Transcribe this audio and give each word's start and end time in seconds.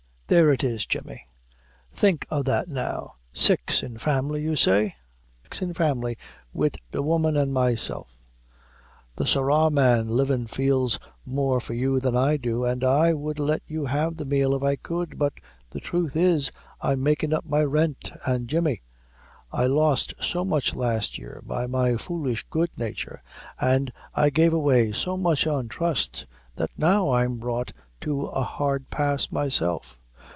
There 0.31 0.53
it 0.53 0.63
is, 0.63 0.85
Jemmy 0.85 1.27
think 1.91 2.25
o' 2.31 2.41
that 2.43 2.69
now. 2.69 3.15
Six 3.33 3.83
in 3.83 3.97
family, 3.97 4.41
you 4.41 4.55
say?" 4.55 4.95
"Six 5.43 5.61
in 5.61 5.73
family, 5.73 6.17
wid 6.53 6.77
the 6.91 7.01
woman 7.01 7.35
an' 7.35 7.51
myself." 7.51 8.15
"The 9.17 9.25
sorra 9.25 9.69
man 9.69 10.07
livin' 10.07 10.47
feels 10.47 10.99
more 11.25 11.59
for 11.59 11.73
you 11.73 11.99
than 11.99 12.15
I 12.15 12.37
do, 12.37 12.65
an' 12.65 12.81
I 12.81 13.11
would 13.11 13.39
let 13.39 13.61
you 13.67 13.87
have 13.87 14.15
the 14.15 14.23
meal 14.23 14.55
if 14.55 14.63
I 14.63 14.77
could; 14.77 15.19
but 15.19 15.33
the 15.71 15.81
truth 15.81 16.15
is, 16.15 16.49
I'm 16.79 17.03
makin' 17.03 17.33
up 17.33 17.43
my 17.45 17.61
rent 17.65 18.13
an' 18.25 18.47
Jemmy, 18.47 18.83
I 19.51 19.65
lost 19.65 20.13
so 20.21 20.45
much 20.45 20.73
last 20.73 21.17
year 21.17 21.41
by 21.45 21.67
my 21.67 21.97
foolish 21.97 22.45
good 22.49 22.69
nature, 22.77 23.21
an' 23.59 23.89
I 24.15 24.29
gave 24.29 24.53
away 24.53 24.93
so 24.93 25.17
much 25.17 25.45
on 25.45 25.67
trust, 25.67 26.25
that 26.55 26.69
now 26.77 27.11
I'm 27.11 27.35
brought 27.35 27.73
to 27.99 28.27
a 28.27 28.43
hard 28.43 28.89
pass 28.89 29.29
myself. 29.29 29.97